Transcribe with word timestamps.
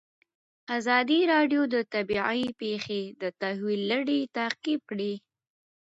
ازادي 0.77 1.19
راډیو 1.33 1.61
د 1.73 1.75
طبیعي 1.93 2.43
پېښې 2.61 3.01
د 3.21 3.23
تحول 3.39 3.79
لړۍ 3.91 4.21
تعقیب 4.37 4.79
کړې. 4.89 5.13